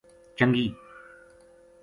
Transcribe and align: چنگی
چنگی 0.37 0.75